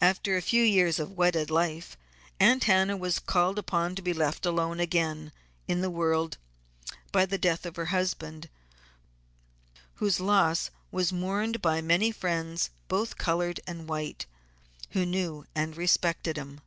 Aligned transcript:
After 0.00 0.36
a 0.36 0.42
few 0.42 0.62
years 0.62 1.00
of 1.00 1.16
wedded 1.16 1.50
life, 1.50 1.96
Aunt 2.38 2.62
Hannah 2.62 2.96
was 2.96 3.18
called 3.18 3.58
upon 3.58 3.96
to 3.96 4.00
be 4.00 4.12
left 4.12 4.46
alone 4.46 4.78
again 4.78 5.32
in 5.66 5.80
the 5.80 5.90
world 5.90 6.38
by 7.10 7.26
the 7.26 7.36
death 7.36 7.66
of 7.66 7.74
her 7.74 7.86
husband, 7.86 8.48
whose 9.94 10.20
loss 10.20 10.70
was 10.92 11.12
mourned 11.12 11.60
by 11.60 11.80
many 11.80 12.12
friends, 12.12 12.70
both 12.86 13.18
colored 13.18 13.58
and 13.66 13.88
white, 13.88 14.24
who 14.90 15.04
knew 15.04 15.44
and 15.56 15.76
respected 15.76 16.36
him. 16.36 16.60